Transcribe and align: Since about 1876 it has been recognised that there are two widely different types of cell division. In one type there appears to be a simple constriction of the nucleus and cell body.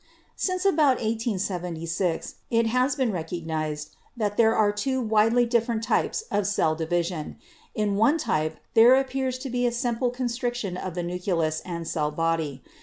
Since 0.35 0.65
about 0.65 0.97
1876 0.99 2.33
it 2.49 2.65
has 2.65 2.95
been 2.95 3.11
recognised 3.11 3.95
that 4.17 4.35
there 4.35 4.55
are 4.55 4.71
two 4.71 4.99
widely 4.99 5.45
different 5.45 5.83
types 5.83 6.23
of 6.31 6.47
cell 6.47 6.73
division. 6.73 7.37
In 7.75 7.97
one 7.97 8.17
type 8.17 8.57
there 8.73 8.95
appears 8.95 9.37
to 9.37 9.49
be 9.51 9.67
a 9.67 9.71
simple 9.71 10.09
constriction 10.09 10.75
of 10.75 10.95
the 10.95 11.03
nucleus 11.03 11.59
and 11.63 11.87
cell 11.87 12.09
body. 12.09 12.63